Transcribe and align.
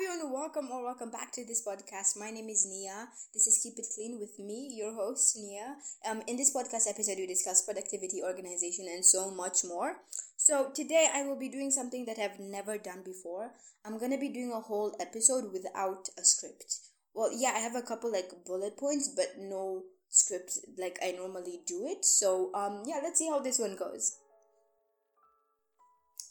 everyone, 0.00 0.32
welcome 0.32 0.70
or 0.70 0.84
welcome 0.84 1.10
back 1.10 1.32
to 1.32 1.44
this 1.44 1.66
podcast. 1.66 2.16
My 2.16 2.30
name 2.30 2.48
is 2.48 2.64
Nia. 2.70 3.08
This 3.34 3.48
is 3.48 3.58
Keep 3.60 3.80
It 3.80 3.86
Clean 3.92 4.16
with 4.20 4.38
me, 4.38 4.72
your 4.76 4.94
host, 4.94 5.36
Nia. 5.36 5.74
Um, 6.08 6.22
in 6.28 6.36
this 6.36 6.54
podcast 6.54 6.88
episode, 6.88 7.16
we 7.18 7.26
discuss 7.26 7.62
productivity, 7.62 8.22
organization, 8.22 8.86
and 8.88 9.04
so 9.04 9.32
much 9.32 9.64
more. 9.64 9.96
So, 10.36 10.70
today 10.72 11.08
I 11.12 11.24
will 11.24 11.36
be 11.36 11.48
doing 11.48 11.72
something 11.72 12.04
that 12.04 12.16
I've 12.16 12.38
never 12.38 12.78
done 12.78 13.02
before. 13.04 13.54
I'm 13.84 13.98
gonna 13.98 14.18
be 14.18 14.28
doing 14.28 14.52
a 14.54 14.60
whole 14.60 14.94
episode 15.00 15.52
without 15.52 16.08
a 16.16 16.24
script. 16.24 16.76
Well, 17.12 17.30
yeah, 17.34 17.54
I 17.56 17.58
have 17.58 17.74
a 17.74 17.82
couple 17.82 18.12
like 18.12 18.44
bullet 18.46 18.76
points, 18.76 19.08
but 19.08 19.34
no 19.36 19.82
script 20.10 20.60
like 20.78 21.00
I 21.02 21.10
normally 21.10 21.62
do 21.66 21.88
it. 21.88 22.04
So, 22.04 22.54
um, 22.54 22.84
yeah, 22.86 23.00
let's 23.02 23.18
see 23.18 23.28
how 23.28 23.40
this 23.40 23.58
one 23.58 23.74
goes. 23.74 24.16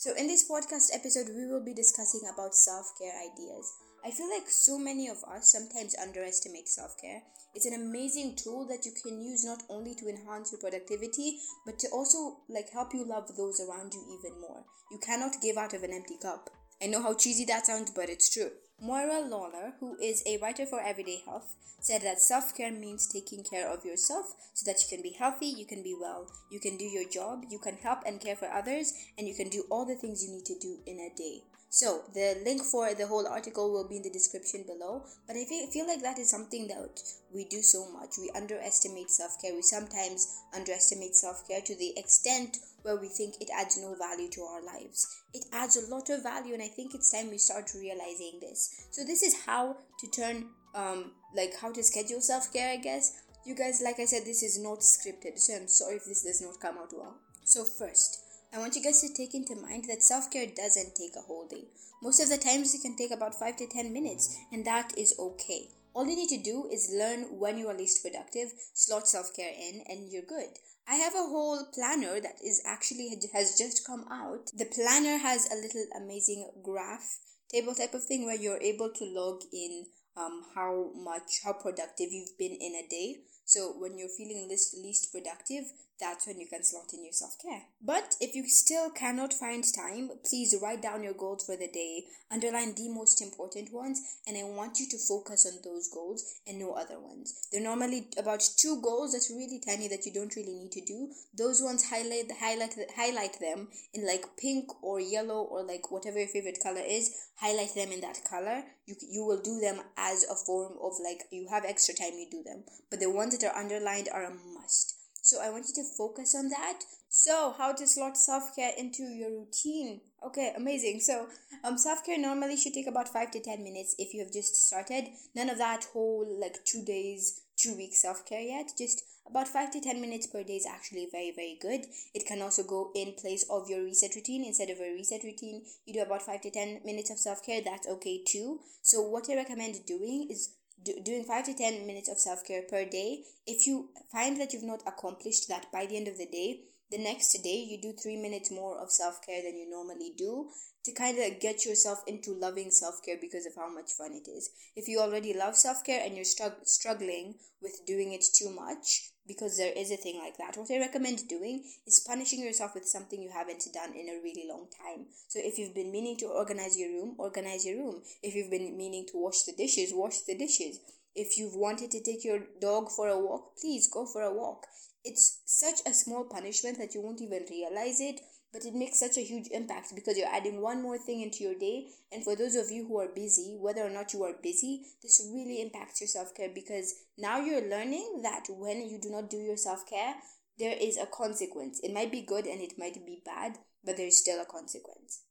So, 0.08 0.16
in 0.16 0.28
this 0.28 0.50
podcast 0.50 0.96
episode, 0.96 1.36
we 1.36 1.52
will 1.52 1.60
be 1.60 1.74
discussing 1.74 2.22
about 2.34 2.56
self 2.56 2.98
care 2.98 3.12
ideas. 3.12 3.74
I 4.06 4.12
feel 4.12 4.30
like 4.30 4.50
so 4.50 4.80
many 4.80 5.10
of 5.10 5.18
us 5.26 5.52
sometimes 5.52 5.98
underestimate 6.02 6.70
self 6.70 6.96
care. 7.02 7.24
It's 7.54 7.66
an 7.66 7.74
amazing 7.74 8.38
tool 8.38 8.66
that 8.70 8.86
you 8.86 8.94
can 8.94 9.22
use 9.22 9.44
not 9.44 9.64
only 9.68 9.96
to 9.96 10.08
enhance 10.08 10.54
your 10.54 10.62
productivity, 10.62 11.40
but 11.66 11.78
to 11.80 11.90
also 11.90 12.38
like 12.48 12.70
help 12.72 12.94
you 12.94 13.04
love 13.04 13.36
those 13.36 13.60
around 13.60 13.94
you 13.94 14.18
even 14.18 14.40
more. 14.40 14.64
You 14.94 15.00
cannot 15.06 15.42
give 15.42 15.58
out 15.58 15.74
of 15.74 15.84
an 15.84 15.92
empty 15.92 16.16
cup. 16.22 16.52
I 16.82 16.88
know 16.88 17.02
how 17.02 17.16
cheesy 17.16 17.46
that 17.46 17.66
sounds, 17.66 17.92
but 17.92 18.10
it's 18.10 18.30
true. 18.30 18.52
Moira 18.80 19.22
Lawler, 19.22 19.74
who 19.80 19.98
is 20.00 20.22
a 20.28 20.38
writer 20.38 20.66
for 20.68 20.80
Everyday 20.80 21.22
Health, 21.26 21.56
said 21.80 22.04
that 22.04 22.22
self 22.22 22.56
care 22.56 22.72
means 22.72 23.08
taking 23.08 23.44
care 23.44 23.68
of 23.68 23.84
yourself 23.84 24.36
so 24.54 24.70
that 24.70 24.80
you 24.82 24.88
can 24.96 25.02
be 25.02 25.16
healthy, 25.18 25.48
you 25.48 25.66
can 25.66 25.82
be 25.82 25.96
well, 26.00 26.28
you 26.52 26.60
can 26.60 26.78
do 26.78 26.86
your 26.86 27.10
job, 27.10 27.46
you 27.50 27.58
can 27.58 27.78
help 27.78 28.00
and 28.06 28.22
care 28.22 28.36
for 28.36 28.48
others, 28.48 28.94
and 29.18 29.28
you 29.28 29.34
can 29.34 29.50
do 29.50 29.64
all 29.72 29.86
the 29.86 29.96
things 29.96 30.24
you 30.24 30.32
need 30.32 30.46
to 30.46 30.60
do 30.60 30.78
in 30.86 31.00
a 31.00 31.10
day. 31.18 31.42
So, 31.70 32.04
the 32.14 32.38
link 32.46 32.64
for 32.64 32.94
the 32.94 33.08
whole 33.08 33.28
article 33.28 33.72
will 33.72 33.88
be 33.88 33.98
in 33.98 34.04
the 34.04 34.10
description 34.10 34.64
below. 34.66 35.04
But 35.28 35.36
I 35.36 35.44
feel, 35.44 35.68
feel 35.68 35.86
like 35.86 36.02
that 36.02 36.18
is 36.18 36.30
something 36.30 36.68
that 36.70 37.02
we 37.34 37.44
do 37.46 37.62
so 37.62 37.92
much. 37.92 38.18
We 38.18 38.32
underestimate 38.36 39.10
self 39.10 39.42
care. 39.42 39.54
We 39.54 39.62
sometimes 39.62 40.44
underestimate 40.56 41.16
self 41.16 41.48
care 41.48 41.62
to 41.62 41.76
the 41.76 41.94
extent 41.98 42.58
where 42.84 42.96
we 42.96 43.10
think 43.10 43.36
it 43.42 43.50
adds 43.54 43.78
no 43.78 43.96
value 43.96 44.30
to 44.30 44.42
our 44.44 44.64
lives. 44.64 45.24
It 45.34 45.46
adds 45.52 45.76
a 45.76 45.94
lot 45.94 46.10
of 46.10 46.24
value, 46.24 46.54
and 46.54 46.64
I 46.64 46.70
think 46.70 46.96
it's 46.96 47.12
time 47.12 47.30
we 47.30 47.38
start 47.38 47.72
realizing 47.76 48.40
this. 48.40 48.88
So, 48.92 49.04
this 49.04 49.22
is 49.22 49.36
how 49.46 49.76
to 50.00 50.08
turn, 50.08 50.46
um, 50.74 51.12
like 51.36 51.54
how 51.60 51.74
to 51.74 51.84
schedule 51.84 52.22
self 52.22 52.52
care, 52.54 52.72
I 52.72 52.78
guess. 52.78 53.22
You 53.46 53.56
guys, 53.56 53.82
like 53.84 54.00
I 54.00 54.06
said, 54.06 54.26
this 54.26 54.42
is 54.42 54.58
not 54.58 54.80
scripted, 54.80 55.38
so 55.38 55.56
I'm 55.56 55.68
sorry 55.68 55.98
if 55.98 56.06
this 56.06 56.24
does 56.24 56.42
not 56.42 56.60
come 56.62 56.78
out 56.78 56.94
well. 56.94 57.18
So, 57.44 57.66
first, 57.66 58.22
I 58.54 58.60
want 58.60 58.76
you 58.76 58.84
guys 58.84 59.02
to 59.02 59.14
take 59.14 59.36
into 59.36 59.56
mind 59.56 59.86
that 59.90 60.04
self 60.04 60.32
care 60.32 60.48
doesn't 60.48 60.96
take 60.96 61.16
a 61.18 61.22
whole 61.22 61.48
day. 61.48 61.66
Most 62.02 62.22
of 62.22 62.30
the 62.30 62.38
times, 62.38 62.74
it 62.74 62.82
can 62.82 62.96
take 62.96 63.12
about 63.12 63.36
5 63.36 63.58
to 63.58 63.68
10 63.68 63.92
minutes, 63.92 64.38
and 64.52 64.66
that 64.66 64.98
is 64.98 65.16
okay. 65.20 65.70
All 65.94 66.08
you 66.08 66.16
need 66.16 66.30
to 66.30 66.38
do 66.38 66.70
is 66.72 66.94
learn 66.96 67.40
when 67.40 67.58
you 67.58 67.68
are 67.68 67.78
least 67.78 68.04
productive, 68.04 68.50
slot 68.74 69.08
self 69.08 69.36
care 69.36 69.52
in, 69.52 69.84
and 69.88 70.12
you're 70.12 70.22
good. 70.22 70.60
I 70.88 70.96
have 70.96 71.16
a 71.16 71.28
whole 71.28 71.66
planner 71.74 72.22
that 72.22 72.38
is 72.46 72.62
actually 72.66 73.10
has 73.34 73.58
just 73.58 73.86
come 73.86 74.06
out. 74.10 74.52
The 74.56 74.66
planner 74.66 75.18
has 75.18 75.50
a 75.52 75.56
little 75.56 75.86
amazing 75.98 76.50
graph 76.64 77.18
table 77.52 77.76
type 77.76 77.94
of 77.94 78.04
thing 78.04 78.26
where 78.26 78.36
you're 78.36 78.62
able 78.62 78.92
to 78.94 79.06
log 79.06 79.42
in 79.52 79.88
um, 80.16 80.44
how 80.56 80.92
much 80.96 81.42
how 81.44 81.54
productive 81.54 82.12
you've 82.12 82.38
been 82.38 82.54
in 82.54 82.76
a 82.76 82.88
day. 82.88 83.18
So 83.48 83.74
when 83.80 83.98
you're 83.98 84.10
feeling 84.10 84.50
least 84.50 84.76
least 84.78 85.12
productive, 85.14 85.72
that's 86.00 86.28
when 86.28 86.40
you 86.40 86.48
can 86.48 86.64
slot 86.64 86.94
in 86.94 87.04
your 87.04 87.14
self 87.14 87.38
care. 87.42 87.64
But 87.82 88.16
if 88.22 88.36
you 88.36 88.48
still 88.48 88.90
cannot 88.92 89.34
find 89.34 89.64
time, 89.64 90.12
please 90.28 90.56
write 90.62 90.82
down 90.82 91.04
your 91.04 91.14
goals 91.14 91.46
for 91.46 91.56
the 91.56 91.68
day, 91.68 92.04
underline 92.32 92.76
the 92.76 92.90
most 92.90 93.22
important 93.22 93.74
ones, 93.74 94.02
and 94.28 94.38
I 94.38 94.44
want 94.44 94.80
you 94.80 94.88
to 94.90 94.98
focus 94.98 95.46
on 95.46 95.60
those 95.64 95.90
goals 95.90 96.24
and 96.46 96.60
no 96.60 96.74
other 96.74 97.00
ones. 97.00 97.48
They're 97.52 97.62
normally 97.62 98.10
about 98.18 98.44
two 98.58 98.80
goals 98.82 99.14
that's 99.14 99.32
really 99.32 99.62
tiny 99.66 99.88
that 99.88 100.06
you 100.06 100.14
don't 100.14 100.36
really 100.36 100.54
need 100.54 100.72
to 100.74 100.86
do. 100.86 101.10
Those 101.36 101.62
ones 101.62 101.90
highlight 101.90 102.32
highlight 102.40 102.76
highlight 102.96 103.40
them 103.40 103.70
in 103.94 104.06
like 104.06 104.26
pink 104.38 104.84
or 104.84 105.00
yellow 105.00 105.42
or 105.44 105.64
like 105.64 105.90
whatever 105.90 106.20
your 106.20 106.28
favorite 106.28 106.60
color 106.62 106.82
is. 106.86 107.12
Highlight 107.40 107.76
them 107.76 107.92
in 107.92 108.02
that 108.02 108.20
color. 108.30 108.64
You 108.86 108.96
you 109.10 109.24
will 109.26 109.42
do 109.42 109.60
them 109.60 109.80
as 109.96 110.24
a 110.24 110.36
form 110.36 110.74
of 110.82 110.94
like 111.04 111.24
you 111.32 111.48
have 111.50 111.66
extra 111.66 111.96
time 111.96 112.14
you 112.14 112.28
do 112.30 112.44
them. 112.44 112.64
But 112.90 113.00
the 113.00 113.12
ones 113.12 113.37
that 113.40 113.54
are 113.54 113.60
underlined 113.60 114.10
are 114.14 114.24
a 114.24 114.34
must. 114.54 114.96
So 115.22 115.42
I 115.42 115.50
want 115.50 115.66
you 115.68 115.84
to 115.84 115.90
focus 115.98 116.34
on 116.36 116.50
that. 116.50 116.84
So 117.10 117.54
how 117.58 117.74
to 117.74 117.88
slot 117.88 118.16
self-care 118.18 118.72
into 118.78 119.04
your 119.04 119.30
routine. 119.30 120.02
Okay, 120.26 120.54
amazing. 120.56 121.00
So 121.02 121.28
um 121.64 121.78
self-care 121.78 122.18
normally 122.18 122.58
should 122.58 122.74
take 122.74 122.88
about 122.88 123.10
5 123.10 123.32
to 123.32 123.42
10 123.42 123.64
minutes 123.64 123.96
if 123.98 124.14
you 124.14 124.22
have 124.24 124.32
just 124.32 124.56
started. 124.56 125.10
None 125.36 125.50
of 125.50 125.58
that 125.58 125.86
whole 125.94 126.26
like 126.40 126.64
2 126.64 126.84
days, 126.86 127.42
2 127.58 127.76
weeks 127.76 128.02
self-care 128.02 128.42
yet. 128.42 128.72
Just 128.78 129.04
about 129.30 129.48
5 129.48 129.72
to 129.72 129.82
10 129.82 130.00
minutes 130.00 130.28
per 130.28 130.44
day 130.44 130.56
is 130.56 130.66
actually 130.66 131.08
very 131.12 131.34
very 131.36 131.58
good. 131.62 131.88
It 132.14 132.26
can 132.26 132.42
also 132.42 132.64
go 132.64 132.92
in 132.96 133.14
place 133.14 133.46
of 133.50 133.70
your 133.70 133.84
reset 133.84 134.16
routine 134.16 134.46
instead 134.46 134.70
of 134.70 134.80
a 134.80 134.94
reset 134.94 135.24
routine. 135.24 135.64
You 135.86 135.94
do 135.94 136.02
about 136.02 136.22
5 136.22 136.42
to 136.42 136.52
10 136.52 136.82
minutes 136.86 137.10
of 137.10 137.20
self-care, 137.20 137.62
that's 137.66 137.88
okay 137.88 138.22
too. 138.24 138.62
So 138.82 139.02
what 139.02 139.30
I 139.30 139.36
recommend 139.36 139.86
doing 139.86 140.28
is 140.30 140.52
do, 140.84 140.94
doing 141.04 141.24
5 141.24 141.46
to 141.46 141.54
10 141.54 141.86
minutes 141.88 142.10
of 142.10 142.20
self 142.20 142.46
care 142.46 142.64
per 142.64 142.86
day. 142.86 143.24
If 143.46 143.68
you 143.68 143.90
find 144.12 144.40
that 144.40 144.54
you've 144.54 144.64
not 144.64 144.84
accomplished 144.88 145.48
that 145.50 145.72
by 145.72 145.86
the 145.86 145.98
end 145.98 146.08
of 146.08 146.18
the 146.18 146.26
day, 146.26 146.62
the 146.90 146.98
next 146.98 147.34
day 147.44 147.58
you 147.70 147.82
do 147.82 147.94
3 147.94 148.18
minutes 148.18 148.52
more 148.52 148.80
of 148.80 148.92
self 148.92 149.26
care 149.26 149.42
than 149.42 149.58
you 149.58 149.70
normally 149.70 150.14
do 150.18 150.50
to 150.86 150.94
kind 150.94 151.18
of 151.20 151.40
get 151.42 151.66
yourself 151.66 152.00
into 152.08 152.34
loving 152.34 152.72
self 152.72 153.04
care 153.04 153.18
because 153.20 153.46
of 153.46 153.56
how 153.56 153.74
much 153.74 153.92
fun 153.92 154.14
it 154.14 154.30
is. 154.30 154.50
If 154.76 154.88
you 154.88 155.00
already 155.00 155.34
love 155.34 155.58
self 155.58 155.84
care 155.84 156.02
and 156.04 156.16
you're 156.16 156.26
strugg- 156.26 156.66
struggling 156.66 157.36
with 157.62 157.86
doing 157.86 158.14
it 158.14 158.24
too 158.34 158.50
much, 158.50 159.12
because 159.28 159.58
there 159.58 159.74
is 159.76 159.92
a 159.92 159.98
thing 159.98 160.20
like 160.20 160.38
that. 160.38 160.58
What 160.58 160.72
I 160.72 160.80
recommend 160.80 161.28
doing 161.28 161.64
is 161.86 162.06
punishing 162.08 162.42
yourself 162.42 162.74
with 162.74 162.88
something 162.88 163.22
you 163.22 163.30
haven't 163.30 163.68
done 163.74 163.94
in 163.94 164.10
a 164.10 164.22
really 164.24 164.46
long 164.48 164.68
time. 164.86 165.08
So 165.28 165.40
if 165.44 165.58
you've 165.58 165.76
been 165.76 165.92
meaning 165.92 166.18
to 166.18 166.28
organize 166.28 166.78
your 166.78 166.90
room, 166.90 167.16
organize 167.18 167.66
your 167.66 167.78
room. 167.78 168.02
If 168.24 168.36
you've 168.36 168.52
been 168.52 168.78
meaning 168.78 169.06
to 169.12 169.18
wash 169.18 169.44
the 169.44 169.54
dishes, 169.54 169.92
wash 169.94 170.22
the 170.22 170.38
dishes. 170.38 170.80
If 171.16 171.38
you've 171.38 171.56
wanted 171.56 171.92
to 171.92 172.04
take 172.04 172.24
your 172.24 172.40
dog 172.62 172.90
for 172.90 173.08
a 173.10 173.20
walk, 173.20 173.58
please 173.60 173.90
go 173.92 174.06
for 174.06 174.22
a 174.22 174.34
walk. 174.34 174.68
It's 175.04 175.42
such 175.46 175.80
a 175.86 175.94
small 175.94 176.26
punishment 176.26 176.78
that 176.78 176.94
you 176.94 177.02
won't 177.02 177.22
even 177.22 177.46
realize 177.50 178.00
it, 178.00 178.20
but 178.54 178.66
it 178.66 178.74
makes 178.74 179.00
such 179.00 179.18
a 179.18 179.24
huge 179.24 179.48
impact 179.52 179.94
because 179.94 180.18
you're 180.18 180.34
adding 180.34 180.62
one 180.62 180.82
more 180.82 180.98
thing 180.98 181.22
into 181.22 181.44
your 181.44 181.58
day. 181.58 181.88
And 182.12 182.24
for 182.24 182.36
those 182.36 182.56
of 182.56 182.72
you 182.72 182.88
who 182.88 183.00
are 183.00 183.10
busy, 183.14 183.58
whether 183.60 183.82
or 183.82 183.90
not 183.90 184.14
you 184.14 184.24
are 184.24 184.34
busy, 184.42 184.84
this 185.04 185.22
really 185.34 185.62
impacts 185.62 186.02
your 186.02 186.08
self 186.08 186.34
care 186.34 186.50
because 186.54 186.94
now 187.18 187.40
you're 187.40 187.70
learning 187.70 188.22
that 188.24 188.46
when 188.50 188.88
you 188.90 189.00
do 189.02 189.12
not 189.12 189.30
do 189.30 189.38
your 189.38 189.58
self 189.58 189.88
care, 189.90 190.16
there 190.58 190.76
is 190.80 190.98
a 190.98 191.06
consequence. 191.06 191.80
It 191.84 191.94
might 191.94 192.12
be 192.12 192.22
good 192.22 192.46
and 192.46 192.62
it 192.62 192.74
might 192.78 192.96
be 193.06 193.22
bad, 193.26 193.58
but 193.84 193.98
there's 193.98 194.18
still 194.18 194.42
a 194.42 194.46
consequence. 194.46 195.24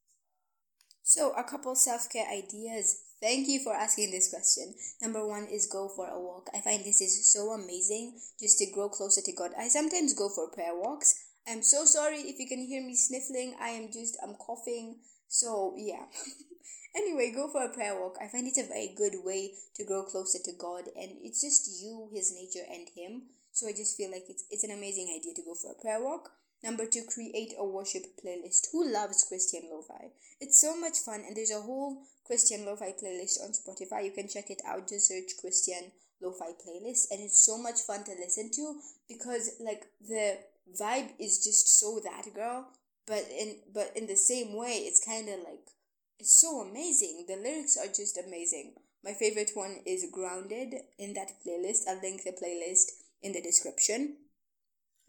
So, 1.02 1.32
a 1.32 1.44
couple 1.44 1.74
self 1.74 2.10
care 2.10 2.26
ideas. 2.28 3.02
Thank 3.22 3.48
you 3.48 3.60
for 3.64 3.72
asking 3.72 4.10
this 4.10 4.28
question. 4.28 4.74
Number 5.00 5.26
one 5.26 5.46
is 5.50 5.70
go 5.72 5.88
for 5.88 6.06
a 6.06 6.20
walk. 6.20 6.48
I 6.54 6.60
find 6.60 6.84
this 6.84 7.00
is 7.00 7.32
so 7.32 7.52
amazing 7.52 8.20
just 8.38 8.58
to 8.58 8.70
grow 8.70 8.90
closer 8.90 9.22
to 9.22 9.32
God. 9.32 9.52
I 9.58 9.68
sometimes 9.68 10.12
go 10.12 10.28
for 10.28 10.50
prayer 10.50 10.74
walks 10.74 11.14
I'm 11.48 11.62
so 11.62 11.84
sorry 11.84 12.18
if 12.18 12.38
you 12.38 12.48
can 12.48 12.58
hear 12.58 12.82
me 12.82 12.96
sniffling. 12.96 13.54
I 13.60 13.70
am 13.70 13.92
just, 13.92 14.18
I'm 14.22 14.34
coughing. 14.34 14.96
So, 15.28 15.74
yeah. 15.76 16.06
anyway, 16.96 17.32
go 17.34 17.48
for 17.48 17.64
a 17.64 17.72
prayer 17.72 17.98
walk. 18.00 18.16
I 18.20 18.28
find 18.28 18.46
it 18.46 18.58
a 18.58 18.66
very 18.66 18.94
good 18.96 19.24
way 19.24 19.52
to 19.76 19.84
grow 19.84 20.02
closer 20.02 20.38
to 20.44 20.52
God, 20.58 20.84
and 20.96 21.12
it's 21.22 21.40
just 21.40 21.82
you, 21.82 22.08
His 22.12 22.34
nature, 22.34 22.66
and 22.68 22.88
Him. 22.96 23.22
So 23.52 23.68
I 23.68 23.72
just 23.72 23.96
feel 23.96 24.10
like 24.10 24.24
it's 24.28 24.44
it's 24.50 24.64
an 24.64 24.70
amazing 24.70 25.08
idea 25.16 25.32
to 25.34 25.42
go 25.42 25.54
for 25.54 25.72
a 25.72 25.80
prayer 25.80 26.02
walk. 26.02 26.30
Number 26.64 26.84
two, 26.84 27.04
create 27.08 27.54
a 27.56 27.64
worship 27.64 28.02
playlist. 28.22 28.68
Who 28.72 28.90
loves 28.90 29.24
Christian 29.28 29.62
lo-fi? 29.70 30.10
It's 30.40 30.60
so 30.60 30.76
much 30.76 30.98
fun, 30.98 31.22
and 31.26 31.36
there's 31.36 31.52
a 31.52 31.60
whole 31.60 32.02
Christian 32.24 32.66
lo-fi 32.66 32.92
playlist 32.92 33.40
on 33.40 33.52
Spotify. 33.52 34.04
You 34.04 34.10
can 34.10 34.28
check 34.28 34.50
it 34.50 34.62
out. 34.66 34.88
Just 34.88 35.08
search 35.08 35.38
Christian 35.40 35.92
lo-fi 36.20 36.52
playlist, 36.52 37.08
and 37.10 37.20
it's 37.20 37.46
so 37.46 37.56
much 37.56 37.80
fun 37.80 38.04
to 38.04 38.12
listen 38.12 38.50
to 38.56 38.80
because 39.08 39.56
like 39.60 39.86
the 40.06 40.38
vibe 40.80 41.10
is 41.18 41.44
just 41.44 41.78
so 41.78 42.00
that 42.02 42.32
girl. 42.34 42.68
But 43.06 43.26
in 43.30 43.56
but 43.72 43.92
in 43.94 44.06
the 44.06 44.16
same 44.16 44.56
way 44.56 44.82
it's 44.86 45.04
kind 45.04 45.28
of 45.28 45.40
like 45.40 45.70
it's 46.18 46.40
so 46.40 46.60
amazing. 46.60 47.26
The 47.28 47.36
lyrics 47.36 47.76
are 47.76 47.86
just 47.86 48.18
amazing. 48.18 48.74
My 49.04 49.12
favorite 49.12 49.52
one 49.54 49.80
is 49.86 50.06
grounded 50.10 50.74
in 50.98 51.14
that 51.14 51.32
playlist. 51.46 51.86
I'll 51.88 52.00
link 52.00 52.24
the 52.24 52.32
playlist 52.32 52.90
in 53.22 53.32
the 53.32 53.42
description. 53.42 54.16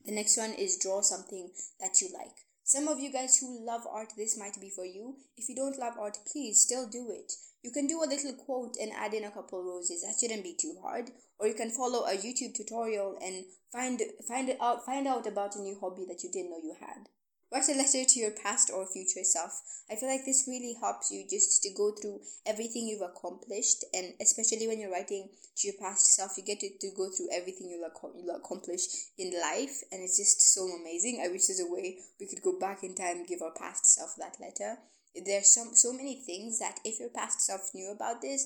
The 0.05 0.13
next 0.13 0.37
one 0.37 0.53
is 0.53 0.77
draw 0.77 1.01
something 1.01 1.49
that 1.79 1.99
you 2.01 2.09
like. 2.13 2.45
Some 2.63 2.87
of 2.87 2.99
you 2.99 3.11
guys 3.11 3.37
who 3.37 3.65
love 3.65 3.87
art 3.89 4.13
this 4.15 4.37
might 4.37 4.59
be 4.59 4.69
for 4.69 4.85
you. 4.85 5.15
If 5.37 5.49
you 5.49 5.55
don't 5.55 5.79
love 5.79 5.95
art 5.99 6.19
please 6.31 6.61
still 6.61 6.87
do 6.87 7.09
it 7.09 7.33
you 7.63 7.71
can 7.71 7.87
do 7.87 8.03
a 8.03 8.07
little 8.07 8.33
quote 8.33 8.75
and 8.79 8.91
add 8.93 9.13
in 9.13 9.23
a 9.23 9.31
couple 9.31 9.63
roses 9.63 10.01
that 10.01 10.15
shouldn't 10.19 10.43
be 10.43 10.55
too 10.59 10.75
hard 10.81 11.11
or 11.39 11.47
you 11.47 11.53
can 11.53 11.69
follow 11.69 12.05
a 12.05 12.17
youtube 12.17 12.55
tutorial 12.55 13.17
and 13.21 13.45
find 13.71 14.01
find 14.27 14.55
out 14.61 14.85
find 14.85 15.07
out 15.07 15.27
about 15.27 15.55
a 15.55 15.61
new 15.61 15.77
hobby 15.79 16.05
that 16.07 16.23
you 16.23 16.31
didn't 16.31 16.51
know 16.51 16.61
you 16.63 16.75
had 16.79 17.09
Write 17.49 17.69
a 17.69 17.75
letter 17.75 18.03
to 18.03 18.19
your 18.19 18.31
past 18.31 18.69
or 18.73 18.85
future 18.85 19.23
self. 19.23 19.61
I 19.89 19.95
feel 19.95 20.09
like 20.09 20.25
this 20.25 20.43
really 20.49 20.75
helps 20.81 21.11
you 21.11 21.25
just 21.29 21.63
to 21.63 21.69
go 21.73 21.93
through 21.93 22.19
everything 22.45 22.87
you've 22.87 23.01
accomplished, 23.07 23.85
and 23.93 24.15
especially 24.19 24.67
when 24.67 24.81
you're 24.81 24.91
writing 24.91 25.29
to 25.55 25.67
your 25.67 25.77
past 25.79 26.13
self, 26.13 26.37
you 26.37 26.43
get 26.43 26.59
to, 26.59 26.69
to 26.77 26.91
go 26.97 27.09
through 27.09 27.29
everything 27.31 27.69
you'll, 27.69 27.87
ac- 27.87 28.19
you'll 28.19 28.35
accomplish 28.35 28.81
in 29.17 29.31
life, 29.39 29.81
and 29.93 30.03
it's 30.03 30.17
just 30.17 30.41
so 30.53 30.67
amazing. 30.67 31.23
I 31.23 31.29
wish 31.29 31.47
there's 31.47 31.61
a 31.61 31.71
way 31.71 31.99
we 32.19 32.27
could 32.27 32.41
go 32.41 32.59
back 32.59 32.83
in 32.83 32.95
time 32.95 33.19
and 33.19 33.27
give 33.27 33.41
our 33.41 33.53
past 33.53 33.85
self 33.85 34.15
that 34.17 34.35
letter. 34.41 34.79
There's 35.25 35.53
some 35.53 35.75
so 35.75 35.93
many 35.93 36.21
things 36.25 36.59
that 36.59 36.79
if 36.83 36.99
your 36.99 37.09
past 37.09 37.41
self 37.41 37.71
knew 37.73 37.91
about 37.91 38.21
this, 38.21 38.45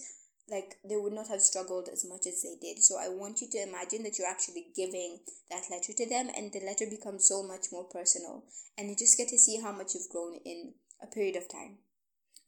like 0.50 0.76
they 0.88 0.98
would 0.98 1.14
not 1.14 1.30
have 1.30 1.42
struggled 1.42 1.90
as 1.92 2.06
much 2.08 2.28
as 2.28 2.42
they 2.42 2.56
did. 2.62 2.84
So 2.84 2.98
I 3.00 3.08
want 3.08 3.42
you 3.42 3.48
to 3.52 3.64
imagine 3.64 4.04
that 4.04 4.18
you're 4.20 4.28
actually 4.28 4.68
giving 4.76 5.20
that 5.50 5.70
letter 5.72 5.94
to 5.96 6.10
them 6.10 6.30
and 6.36 6.52
the 6.52 6.66
letter 6.66 6.86
becomes 6.90 7.28
so 7.28 7.44
much 7.44 7.68
more 7.72 7.86
personal 7.86 8.44
and 8.78 8.90
you 8.90 8.96
just 8.96 9.18
get 9.18 9.30
to 9.30 9.40
see 9.40 9.60
how 9.62 9.72
much 9.72 9.94
you've 9.96 10.10
grown 10.10 10.36
in 10.46 10.74
a 11.02 11.08
period 11.08 11.36
of 11.36 11.50
time. 11.50 11.78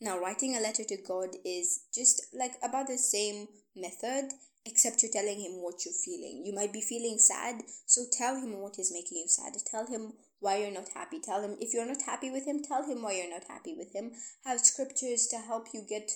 Now, 0.01 0.19
writing 0.19 0.55
a 0.55 0.59
letter 0.59 0.83
to 0.83 0.97
God 0.97 1.29
is 1.45 1.85
just 1.93 2.27
like 2.37 2.55
about 2.61 2.87
the 2.87 2.97
same 2.97 3.47
method, 3.73 4.31
except 4.65 5.01
you're 5.01 5.11
telling 5.11 5.39
him 5.39 5.61
what 5.63 5.85
you're 5.85 5.93
feeling. 5.93 6.43
You 6.45 6.53
might 6.53 6.73
be 6.73 6.81
feeling 6.81 7.17
sad, 7.19 7.63
so 7.85 8.01
tell 8.11 8.35
him 8.35 8.59
what 8.59 8.79
is 8.79 8.91
making 8.91 9.19
you 9.19 9.27
sad. 9.27 9.53
Tell 9.65 9.87
him 9.87 10.13
why 10.43 10.57
you're 10.57 10.71
not 10.71 10.89
happy. 10.93 11.19
Tell 11.19 11.41
him 11.41 11.55
if 11.59 11.73
you're 11.73 11.87
not 11.87 12.01
happy 12.05 12.29
with 12.29 12.45
him, 12.45 12.61
tell 12.61 12.83
him 12.83 13.01
why 13.01 13.13
you're 13.13 13.29
not 13.29 13.47
happy 13.47 13.73
with 13.73 13.93
him. 13.95 14.11
Have 14.45 14.59
scriptures 14.59 15.25
to 15.27 15.37
help 15.37 15.67
you 15.73 15.81
get 15.87 16.11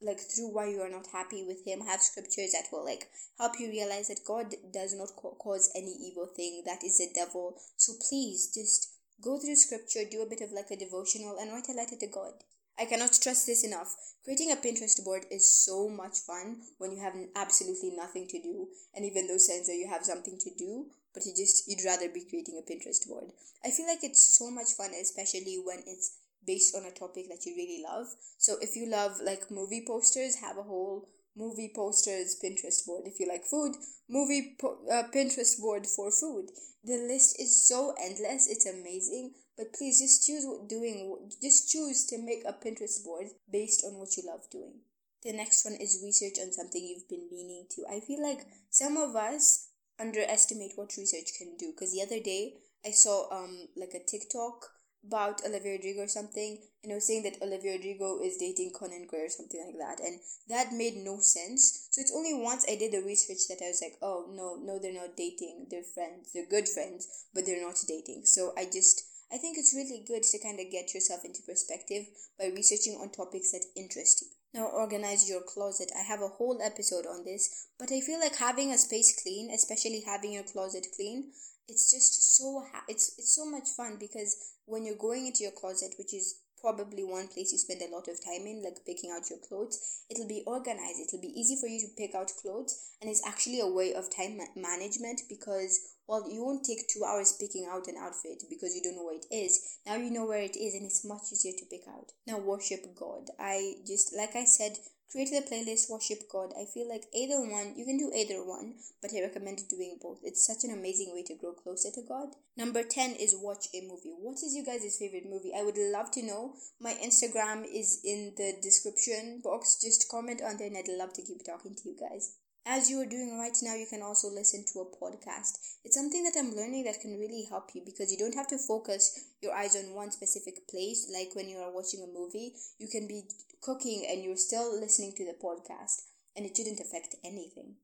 like 0.00 0.18
through 0.18 0.52
why 0.52 0.68
you 0.68 0.80
are 0.80 0.90
not 0.90 1.06
happy 1.12 1.44
with 1.46 1.64
him 1.64 1.80
have 1.86 2.02
scriptures 2.02 2.50
that 2.52 2.66
will 2.72 2.84
like 2.84 3.08
help 3.38 3.52
you 3.60 3.68
realize 3.68 4.08
that 4.08 4.26
god 4.26 4.52
does 4.72 4.94
not 4.94 5.14
cause 5.38 5.70
any 5.76 5.94
evil 6.02 6.26
thing 6.26 6.62
that 6.66 6.82
is 6.82 6.98
the 6.98 7.08
devil 7.14 7.54
so 7.76 7.92
please 8.08 8.50
just 8.52 8.94
go 9.22 9.38
through 9.38 9.54
scripture 9.54 10.00
do 10.10 10.22
a 10.22 10.28
bit 10.28 10.40
of 10.40 10.50
like 10.50 10.70
a 10.72 10.76
devotional 10.76 11.38
and 11.38 11.52
write 11.52 11.68
a 11.68 11.72
letter 11.72 11.94
to 11.98 12.08
god 12.08 12.32
I 12.78 12.86
cannot 12.86 13.14
stress 13.14 13.44
this 13.44 13.64
enough. 13.64 13.94
Creating 14.24 14.52
a 14.52 14.56
Pinterest 14.56 15.04
board 15.04 15.26
is 15.30 15.52
so 15.64 15.88
much 15.88 16.18
fun 16.18 16.62
when 16.78 16.92
you 16.92 17.00
have 17.00 17.14
absolutely 17.36 17.90
nothing 17.94 18.26
to 18.28 18.40
do, 18.40 18.68
and 18.94 19.04
even 19.04 19.26
times 19.28 19.68
where 19.68 19.76
you 19.76 19.88
have 19.88 20.04
something 20.04 20.38
to 20.38 20.50
do, 20.56 20.86
but 21.12 21.24
you 21.26 21.32
just 21.36 21.68
you'd 21.68 21.84
rather 21.84 22.08
be 22.08 22.24
creating 22.28 22.58
a 22.58 22.70
Pinterest 22.70 23.06
board. 23.08 23.32
I 23.64 23.70
feel 23.70 23.86
like 23.86 24.02
it's 24.02 24.38
so 24.38 24.50
much 24.50 24.72
fun, 24.76 24.90
especially 25.00 25.60
when 25.64 25.82
it's 25.86 26.18
based 26.46 26.74
on 26.74 26.84
a 26.84 26.90
topic 26.90 27.26
that 27.28 27.44
you 27.46 27.54
really 27.56 27.82
love. 27.82 28.06
So 28.38 28.56
if 28.60 28.74
you 28.74 28.88
love 28.88 29.20
like 29.24 29.50
movie 29.50 29.84
posters, 29.86 30.36
have 30.36 30.56
a 30.56 30.62
whole 30.62 31.08
movie 31.36 31.72
posters 31.74 32.36
Pinterest 32.42 32.84
board. 32.86 33.04
If 33.06 33.20
you 33.20 33.28
like 33.28 33.44
food, 33.44 33.74
movie 34.08 34.56
po- 34.60 34.78
uh, 34.90 35.04
Pinterest 35.14 35.60
board 35.60 35.86
for 35.86 36.10
food. 36.10 36.50
The 36.84 36.96
list 36.96 37.40
is 37.40 37.66
so 37.66 37.94
endless. 38.02 38.48
It's 38.48 38.66
amazing. 38.66 39.34
But 39.56 39.74
please 39.74 40.00
just 40.00 40.26
choose 40.26 40.44
what 40.46 40.68
doing 40.68 41.30
just 41.42 41.70
choose 41.70 42.06
to 42.06 42.18
make 42.18 42.42
a 42.46 42.52
Pinterest 42.52 43.04
board 43.04 43.26
based 43.50 43.84
on 43.84 43.98
what 43.98 44.16
you 44.16 44.24
love 44.26 44.48
doing. 44.50 44.80
The 45.22 45.32
next 45.32 45.64
one 45.64 45.74
is 45.74 46.02
research 46.02 46.38
on 46.42 46.52
something 46.52 46.82
you've 46.82 47.08
been 47.08 47.28
meaning 47.30 47.66
to. 47.70 47.84
I 47.88 48.00
feel 48.00 48.22
like 48.22 48.46
some 48.70 48.96
of 48.96 49.14
us 49.14 49.68
underestimate 50.00 50.72
what 50.74 50.96
research 50.96 51.30
can 51.38 51.56
do 51.58 51.72
because 51.72 51.92
the 51.92 52.02
other 52.02 52.20
day 52.20 52.54
I 52.84 52.90
saw 52.90 53.30
um 53.30 53.68
like 53.76 53.94
a 53.94 54.04
TikTok 54.04 54.66
about 55.06 55.44
Olivia 55.44 55.72
Rodrigo 55.72 56.02
or 56.02 56.08
something, 56.08 56.58
and 56.82 56.92
I 56.92 56.96
was 56.96 57.06
saying 57.06 57.22
that 57.24 57.42
Olivia 57.42 57.72
Rodrigo 57.72 58.20
is 58.22 58.36
dating 58.36 58.72
Conan 58.72 59.06
Gray 59.06 59.26
or 59.26 59.28
something 59.28 59.62
like 59.64 59.78
that, 59.78 60.04
and 60.04 60.20
that 60.48 60.72
made 60.72 60.96
no 60.96 61.18
sense. 61.20 61.88
So 61.90 62.00
it's 62.00 62.14
only 62.14 62.34
once 62.34 62.64
I 62.68 62.76
did 62.76 62.92
the 62.92 63.02
research 63.02 63.48
that 63.48 63.62
I 63.62 63.68
was 63.68 63.82
like, 63.82 63.98
oh 64.02 64.30
no, 64.32 64.56
no, 64.62 64.78
they're 64.78 64.92
not 64.92 65.16
dating. 65.16 65.66
They're 65.70 65.82
friends. 65.94 66.30
They're 66.32 66.48
good 66.48 66.68
friends, 66.68 67.06
but 67.34 67.46
they're 67.46 67.64
not 67.64 67.78
dating. 67.86 68.22
So 68.26 68.52
I 68.56 68.64
just 68.64 69.04
I 69.32 69.38
think 69.38 69.56
it's 69.56 69.74
really 69.74 70.04
good 70.06 70.24
to 70.24 70.38
kind 70.38 70.60
of 70.60 70.70
get 70.70 70.92
yourself 70.92 71.24
into 71.24 71.40
perspective 71.42 72.04
by 72.38 72.52
researching 72.54 72.98
on 73.00 73.10
topics 73.10 73.52
that 73.52 73.64
interest 73.74 74.20
you. 74.20 74.28
Now, 74.52 74.66
organize 74.66 75.30
your 75.30 75.40
closet. 75.40 75.90
I 75.98 76.02
have 76.02 76.20
a 76.20 76.28
whole 76.28 76.60
episode 76.62 77.06
on 77.06 77.24
this, 77.24 77.68
but 77.78 77.90
I 77.90 78.00
feel 78.00 78.20
like 78.20 78.36
having 78.36 78.70
a 78.70 78.76
space 78.76 79.18
clean, 79.22 79.50
especially 79.50 80.02
having 80.04 80.34
your 80.34 80.42
closet 80.42 80.88
clean, 80.94 81.32
it's 81.68 81.90
just 81.90 82.36
so 82.36 82.64
ha- 82.72 82.84
it's 82.88 83.14
it's 83.18 83.34
so 83.34 83.46
much 83.46 83.68
fun 83.76 83.96
because 83.98 84.36
when 84.66 84.84
you're 84.84 84.96
going 84.96 85.26
into 85.26 85.42
your 85.42 85.52
closet, 85.52 85.94
which 85.98 86.14
is 86.14 86.40
probably 86.60 87.02
one 87.02 87.26
place 87.26 87.50
you 87.50 87.58
spend 87.58 87.82
a 87.82 87.92
lot 87.92 88.06
of 88.06 88.24
time 88.24 88.46
in, 88.46 88.62
like 88.62 88.78
picking 88.86 89.10
out 89.10 89.28
your 89.28 89.38
clothes, 89.48 90.04
it'll 90.08 90.28
be 90.28 90.44
organized. 90.46 91.00
It'll 91.02 91.20
be 91.20 91.34
easy 91.38 91.56
for 91.60 91.66
you 91.66 91.80
to 91.80 91.96
pick 91.98 92.14
out 92.14 92.30
clothes, 92.40 92.94
and 93.00 93.10
it's 93.10 93.26
actually 93.26 93.60
a 93.60 93.66
way 93.66 93.94
of 93.94 94.14
time 94.14 94.38
ma- 94.38 94.54
management 94.54 95.22
because 95.28 95.92
well, 96.08 96.28
you 96.30 96.44
won't 96.44 96.64
take 96.64 96.88
two 96.88 97.04
hours 97.04 97.36
picking 97.40 97.66
out 97.70 97.86
an 97.86 97.96
outfit 97.96 98.42
because 98.50 98.74
you 98.74 98.82
don't 98.82 98.96
know 98.96 99.04
where 99.04 99.16
it 99.16 99.26
is. 99.30 99.78
Now 99.86 99.96
you 99.96 100.10
know 100.10 100.26
where 100.26 100.42
it 100.42 100.56
is, 100.56 100.74
and 100.74 100.84
it's 100.84 101.04
much 101.04 101.32
easier 101.32 101.52
to 101.58 101.64
pick 101.70 101.82
out. 101.88 102.12
Now, 102.26 102.38
worship 102.38 102.84
God. 102.94 103.30
I 103.38 103.76
just, 103.86 104.14
like 104.16 104.34
I 104.36 104.44
said, 104.44 104.76
created 105.12 105.44
a 105.44 105.46
playlist 105.46 105.90
worship 105.90 106.28
god. 106.30 106.52
I 106.58 106.64
feel 106.64 106.88
like 106.88 107.04
either 107.14 107.40
one 107.40 107.74
you 107.76 107.84
can 107.84 107.98
do 107.98 108.10
either 108.14 108.44
one 108.44 108.74
but 109.00 109.12
i 109.14 109.20
recommend 109.20 109.68
doing 109.68 109.98
both. 110.02 110.18
It's 110.22 110.46
such 110.46 110.64
an 110.64 110.76
amazing 110.76 111.12
way 111.12 111.22
to 111.24 111.34
grow 111.34 111.52
closer 111.52 111.90
to 111.94 112.02
god. 112.02 112.34
Number 112.56 112.82
10 112.82 113.16
is 113.16 113.36
watch 113.38 113.66
a 113.74 113.82
movie. 113.82 114.14
What 114.18 114.42
is 114.42 114.54
you 114.54 114.64
guys' 114.64 114.96
favorite 114.98 115.30
movie? 115.30 115.52
I 115.56 115.62
would 115.62 115.78
love 115.78 116.10
to 116.12 116.22
know. 116.22 116.54
My 116.80 116.94
instagram 116.94 117.64
is 117.64 118.00
in 118.04 118.32
the 118.36 118.54
description 118.62 119.40
box. 119.44 119.78
Just 119.80 120.08
comment 120.10 120.40
on 120.42 120.56
there 120.56 120.68
and 120.68 120.76
i'd 120.76 120.88
love 120.88 121.12
to 121.12 121.22
keep 121.22 121.44
talking 121.44 121.74
to 121.74 121.88
you 121.88 121.96
guys 121.98 122.36
as 122.64 122.90
you 122.90 123.00
are 123.00 123.06
doing 123.06 123.38
right 123.38 123.56
now, 123.62 123.74
you 123.74 123.86
can 123.86 124.02
also 124.02 124.28
listen 124.28 124.64
to 124.72 124.80
a 124.80 124.84
podcast. 124.84 125.58
It's 125.84 125.96
something 125.96 126.22
that 126.24 126.38
I'm 126.38 126.54
learning 126.54 126.84
that 126.84 127.00
can 127.00 127.18
really 127.18 127.46
help 127.48 127.70
you 127.74 127.82
because 127.84 128.12
you 128.12 128.18
don't 128.18 128.34
have 128.34 128.48
to 128.48 128.58
focus 128.58 129.18
your 129.40 129.54
eyes 129.54 129.76
on 129.76 129.94
one 129.94 130.12
specific 130.12 130.68
place. 130.68 131.10
Like 131.12 131.34
when 131.34 131.48
you 131.48 131.58
are 131.58 131.72
watching 131.72 132.02
a 132.02 132.18
movie, 132.18 132.54
you 132.78 132.88
can 132.88 133.08
be 133.08 133.24
cooking 133.60 134.06
and 134.08 134.22
you're 134.22 134.36
still 134.36 134.78
listening 134.78 135.12
to 135.16 135.24
the 135.24 135.36
podcast, 135.42 136.02
and 136.36 136.46
it 136.46 136.56
shouldn't 136.56 136.80
affect 136.80 137.16
anything. 137.24 137.74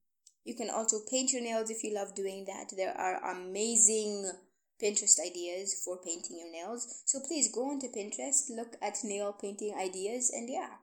You 0.45 0.55
can 0.55 0.71
also 0.71 0.99
paint 1.11 1.33
your 1.33 1.43
nails 1.43 1.71
if 1.71 1.85
you 1.85 1.95
love 1.95 2.15
doing 2.15 2.47
that. 2.47 2.73
There 2.77 2.97
are 2.97 3.33
amazing 3.33 4.31
Pinterest 4.83 5.19
ideas 5.21 5.83
for 5.85 5.99
painting 5.99 6.39
your 6.39 6.53
nails. 6.53 7.03
So 7.05 7.19
please 7.27 7.53
go 7.53 7.71
onto 7.71 7.89
Pinterest, 7.89 8.49
look 8.49 8.77
at 8.81 9.03
nail 9.03 9.33
painting 9.33 9.75
ideas, 9.79 10.31
and 10.33 10.49
yeah. 10.49 10.77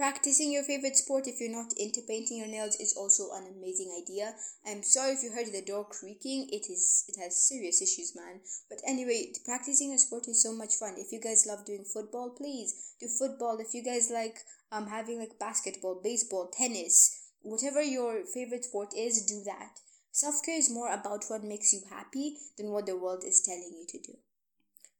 Practicing 0.00 0.50
your 0.50 0.62
favorite 0.62 0.96
sport 0.96 1.26
if 1.26 1.42
you're 1.42 1.52
not 1.52 1.74
into 1.76 2.00
painting 2.00 2.38
your 2.38 2.46
nails 2.46 2.74
is 2.76 2.96
also 2.96 3.32
an 3.34 3.52
amazing 3.54 3.92
idea. 4.02 4.34
I'm 4.66 4.82
sorry 4.82 5.12
if 5.12 5.22
you 5.22 5.30
heard 5.30 5.52
the 5.52 5.60
door 5.60 5.84
creaking. 5.84 6.48
It 6.50 6.72
is 6.72 7.04
it 7.06 7.20
has 7.20 7.46
serious 7.46 7.82
issues, 7.82 8.16
man. 8.16 8.40
But 8.70 8.78
anyway, 8.88 9.34
practicing 9.44 9.92
a 9.92 9.98
sport 9.98 10.26
is 10.26 10.42
so 10.42 10.54
much 10.54 10.76
fun. 10.76 10.94
If 10.96 11.12
you 11.12 11.20
guys 11.20 11.44
love 11.46 11.66
doing 11.66 11.84
football, 11.84 12.30
please 12.30 12.94
do 12.98 13.08
football. 13.08 13.58
If 13.60 13.74
you 13.74 13.84
guys 13.84 14.10
like 14.10 14.38
um 14.72 14.86
having 14.86 15.18
like 15.18 15.38
basketball, 15.38 16.00
baseball, 16.02 16.50
tennis, 16.50 17.20
whatever 17.42 17.82
your 17.82 18.24
favorite 18.24 18.64
sport 18.64 18.94
is, 18.96 19.26
do 19.26 19.42
that. 19.44 19.80
Self-care 20.12 20.56
is 20.56 20.72
more 20.72 20.90
about 20.90 21.26
what 21.28 21.44
makes 21.44 21.74
you 21.74 21.82
happy 21.90 22.38
than 22.56 22.70
what 22.70 22.86
the 22.86 22.96
world 22.96 23.22
is 23.22 23.42
telling 23.42 23.74
you 23.76 23.84
to 23.86 23.98
do. 23.98 24.16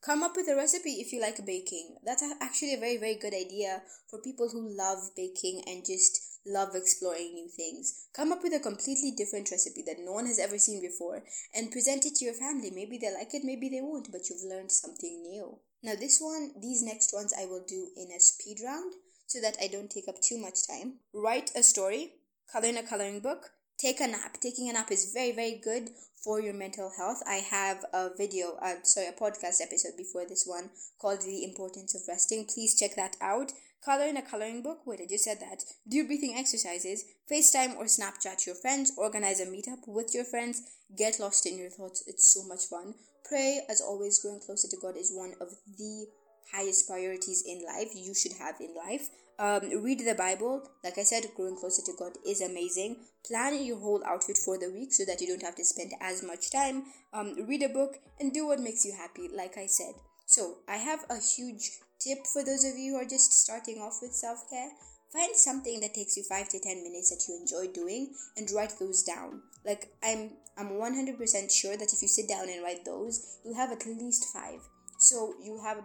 Come 0.02 0.23
up 0.23 0.35
with 0.35 0.49
a 0.49 0.57
recipe 0.57 0.92
if 1.00 1.12
you 1.12 1.21
like 1.21 1.45
baking. 1.45 1.97
That's 2.04 2.25
actually 2.40 2.75
a 2.75 2.80
very, 2.80 2.97
very 2.97 3.16
good 3.16 3.35
idea 3.35 3.83
for 4.09 4.23
people 4.23 4.49
who 4.49 4.75
love 4.75 5.11
baking 5.14 5.62
and 5.66 5.85
just 5.85 6.38
love 6.47 6.75
exploring 6.75 7.35
new 7.35 7.49
things. 7.49 8.07
Come 8.14 8.33
up 8.33 8.42
with 8.42 8.54
a 8.54 8.61
completely 8.61 9.12
different 9.14 9.50
recipe 9.50 9.83
that 9.87 10.00
no 10.00 10.12
one 10.12 10.26
has 10.26 10.38
ever 10.38 10.59
seen 10.59 10.80
before 10.80 11.23
and 11.54 11.71
present 11.71 12.07
it 12.07 12.14
to 12.16 12.25
your 12.25 12.35
family. 12.35 12.71
Maybe 12.71 12.97
they 12.97 13.12
like 13.12 13.35
it, 13.35 13.45
maybe 13.45 13.69
they 13.69 13.83
won't, 13.83 14.11
but 14.11 14.23
you've 14.30 14.49
learned 14.49 14.73
something 14.73 15.23
new. 15.23 15.59
Now, 15.83 15.95
this 15.95 16.19
one, 16.19 16.52
these 16.61 16.83
next 16.83 17.12
ones 17.12 17.35
I 17.38 17.45
will 17.45 17.64
do 17.66 17.88
in 17.95 18.11
a 18.11 18.21
speed 18.21 18.59
round 18.64 18.95
so 19.26 19.40
that 19.42 19.57
I 19.62 19.69
don't 19.69 19.90
take 19.90 20.09
up 20.09 20.21
too 20.23 20.38
much 20.38 20.66
time. 20.66 21.00
Write 21.12 21.50
a 21.54 21.62
story, 21.62 22.14
color 22.50 22.69
in 22.69 22.78
a 22.78 22.83
coloring 22.83 23.21
book, 23.21 23.50
take 23.81 24.01
a 24.01 24.07
nap. 24.07 24.37
Taking 24.41 24.69
a 24.69 24.73
nap 24.73 24.91
is 24.91 25.13
very, 25.13 25.33
very 25.33 25.61
good 25.63 25.91
for 26.23 26.41
your 26.41 26.53
mental 26.53 26.93
health. 26.97 27.23
I 27.27 27.37
have 27.37 27.85
a 27.93 28.11
video, 28.17 28.57
uh, 28.61 28.83
sorry, 28.83 29.09
a 29.09 29.13
podcast 29.13 29.63
episode 29.63 29.97
before 29.97 30.27
this 30.29 30.45
one 30.47 30.71
called 31.01 31.23
The 31.23 31.45
Importance 31.45 31.95
of 31.95 32.03
Resting. 32.07 32.45
Please 32.45 32.79
check 32.79 32.95
that 32.97 33.17
out. 33.21 33.53
Color 33.83 34.05
in 34.05 34.19
a 34.19 34.23
coloring 34.23 34.63
book. 34.63 34.81
Wait, 34.87 35.01
I 35.03 35.07
just 35.09 35.25
said 35.25 35.41
that. 35.41 35.65
Do 35.89 36.07
breathing 36.07 36.35
exercises. 36.37 37.05
FaceTime 37.33 37.77
or 37.77 37.85
Snapchat 37.85 38.45
your 38.45 38.55
friends. 38.55 38.93
Organize 38.99 39.41
a 39.41 39.47
meetup 39.47 39.89
with 39.89 40.13
your 40.15 40.25
friends. 40.25 40.63
Get 40.99 41.19
lost 41.19 41.47
in 41.47 41.57
your 41.57 41.71
thoughts. 41.71 42.05
It's 42.07 42.31
so 42.35 42.47
much 42.47 42.65
fun. 42.65 42.95
Pray. 43.25 43.61
As 43.71 43.81
always, 43.81 44.21
growing 44.21 44.41
closer 44.41 44.69
to 44.69 44.77
God 44.83 44.99
is 44.99 45.13
one 45.15 45.33
of 45.41 45.49
the 45.79 46.07
highest 46.53 46.87
priorities 46.87 47.43
in 47.47 47.65
life 47.65 47.89
you 47.95 48.15
should 48.15 48.33
have 48.33 48.57
in 48.61 48.75
life. 48.75 49.09
Um, 49.40 49.82
read 49.82 50.00
the 50.00 50.14
Bible. 50.14 50.62
Like 50.85 50.99
I 50.99 51.02
said, 51.02 51.25
growing 51.35 51.56
closer 51.56 51.80
to 51.87 51.92
God 51.99 52.12
is 52.28 52.42
amazing. 52.42 52.97
Plan 53.26 53.64
your 53.64 53.78
whole 53.78 54.02
outfit 54.06 54.37
for 54.37 54.59
the 54.59 54.70
week 54.70 54.92
so 54.92 55.06
that 55.06 55.23
you 55.23 55.28
don't 55.28 55.42
have 55.42 55.56
to 55.56 55.64
spend 55.64 55.92
as 56.02 56.23
much 56.23 56.50
time. 56.52 56.85
Um, 57.14 57.35
read 57.49 57.62
a 57.62 57.70
book 57.70 57.97
and 58.20 58.35
do 58.35 58.47
what 58.47 58.61
makes 58.61 58.85
you 58.85 58.92
happy, 58.92 59.30
like 59.35 59.56
I 59.56 59.64
said. 59.64 59.94
So, 60.26 60.59
I 60.68 60.76
have 60.76 61.06
a 61.09 61.18
huge 61.18 61.70
tip 61.99 62.26
for 62.30 62.44
those 62.44 62.64
of 62.64 62.76
you 62.76 62.92
who 62.92 62.99
are 62.99 63.09
just 63.09 63.32
starting 63.32 63.78
off 63.78 64.00
with 64.02 64.12
self 64.12 64.44
care. 64.50 64.73
Find 65.11 65.35
something 65.35 65.80
that 65.80 65.94
takes 65.94 66.18
you 66.18 66.23
5 66.23 66.50
to 66.50 66.61
10 66.61 66.85
minutes 66.85 67.11
that 67.11 67.25
you 67.26 67.40
enjoy 67.40 67.73
doing 67.73 68.12
and 68.37 68.49
write 68.52 68.78
those 68.78 69.02
down. 69.02 69.40
Like 69.64 69.88
I'm 70.04 70.32
I'm 70.56 70.68
100% 70.68 71.50
sure 71.50 71.76
that 71.78 71.92
if 71.92 72.02
you 72.02 72.09
sit 72.09 72.28
down 72.28 72.49
and 72.49 72.62
write 72.62 72.85
those, 72.85 73.38
you'll 73.42 73.56
have 73.56 73.73
at 73.73 73.87
least 73.87 74.26
5. 74.32 74.61
So 75.00 75.33
you 75.42 75.59
have 75.64 75.78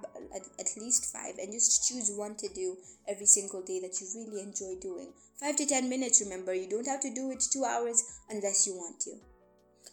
at, 0.59 0.75
least 0.75 1.13
five 1.13 1.37
and 1.37 1.53
just 1.53 1.87
choose 1.87 2.11
one 2.11 2.35
to 2.35 2.49
do 2.49 2.75
every 3.07 3.25
single 3.25 3.61
day 3.61 3.79
that 3.79 4.01
you 4.01 4.07
really 4.13 4.43
enjoy 4.43 4.75
doing. 4.81 5.13
Five 5.39 5.55
to 5.55 5.65
ten 5.65 5.87
minutes, 5.87 6.21
remember, 6.21 6.53
you 6.53 6.69
don't 6.69 6.85
have 6.85 6.99
to 6.99 7.13
do 7.13 7.31
it 7.31 7.41
two 7.49 7.63
hours 7.63 8.03
unless 8.29 8.67
you 8.67 8.73
want 8.73 8.99
to. 8.99 9.11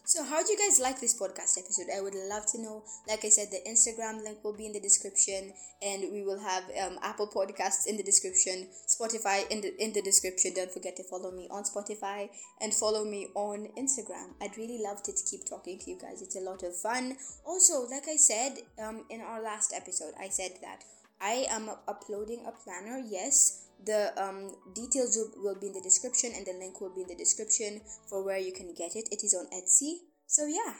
So, 0.05 0.23
how 0.23 0.43
do 0.43 0.51
you 0.51 0.57
guys 0.57 0.79
like 0.79 0.99
this 0.99 1.17
podcast 1.19 1.57
episode? 1.57 1.87
I 1.95 2.01
would 2.01 2.15
love 2.15 2.45
to 2.51 2.61
know. 2.61 2.83
Like 3.07 3.23
I 3.23 3.29
said, 3.29 3.49
the 3.51 3.61
Instagram 3.69 4.23
link 4.23 4.43
will 4.43 4.53
be 4.53 4.65
in 4.65 4.73
the 4.73 4.79
description, 4.79 5.53
and 5.81 6.11
we 6.11 6.23
will 6.23 6.39
have 6.39 6.63
um, 6.83 6.99
Apple 7.01 7.27
Podcasts 7.27 7.87
in 7.87 7.97
the 7.97 8.03
description, 8.03 8.67
Spotify 8.87 9.49
in 9.49 9.61
the 9.61 9.73
in 9.81 9.93
the 9.93 10.01
description. 10.01 10.53
Don't 10.55 10.71
forget 10.71 10.95
to 10.97 11.03
follow 11.03 11.31
me 11.31 11.47
on 11.49 11.63
Spotify 11.63 12.29
and 12.59 12.73
follow 12.73 13.05
me 13.05 13.29
on 13.35 13.69
Instagram. 13.77 14.33
I'd 14.41 14.57
really 14.57 14.81
love 14.83 15.03
to 15.03 15.13
keep 15.29 15.45
talking 15.47 15.79
to 15.79 15.89
you 15.89 15.97
guys. 15.99 16.21
It's 16.21 16.35
a 16.35 16.41
lot 16.41 16.63
of 16.63 16.75
fun. 16.75 17.17
Also, 17.45 17.87
like 17.89 18.07
I 18.09 18.17
said 18.17 18.57
um, 18.83 19.05
in 19.09 19.21
our 19.21 19.41
last 19.41 19.73
episode, 19.75 20.13
I 20.19 20.29
said 20.29 20.51
that 20.61 20.83
I 21.21 21.45
am 21.49 21.69
uploading 21.87 22.45
a 22.45 22.51
planner. 22.51 23.01
Yes 23.09 23.63
the 23.85 24.13
um, 24.21 24.55
details 24.73 25.17
will, 25.17 25.43
will 25.43 25.59
be 25.59 25.67
in 25.67 25.73
the 25.73 25.81
description 25.81 26.31
and 26.35 26.45
the 26.45 26.53
link 26.53 26.79
will 26.81 26.93
be 26.93 27.01
in 27.01 27.07
the 27.07 27.15
description 27.15 27.81
for 28.09 28.23
where 28.23 28.37
you 28.37 28.53
can 28.53 28.73
get 28.73 28.95
it. 28.95 29.09
It 29.11 29.23
is 29.23 29.33
on 29.33 29.47
Etsy. 29.53 30.07
So, 30.27 30.45
yeah, 30.45 30.73